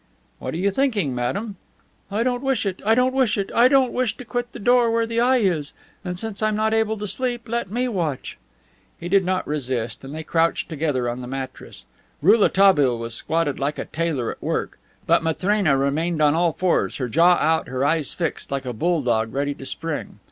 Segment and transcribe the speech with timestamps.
[0.39, 1.57] "What are you thinking, madame?"
[2.09, 2.81] "I don't wish it.
[2.83, 3.51] I don't wish it.
[3.53, 5.73] I don't wish to quit the door where the eye is.
[6.03, 8.39] And since I'm not able to sleep, let me watch."
[8.99, 11.85] He did not insist, and they crouched together on the mattress.
[12.23, 17.07] Rouletabille was squatted like a tailor at work; but Matrena remained on all fours, her
[17.07, 20.17] jaw out, her eyes fixed, like a bulldog ready to spring.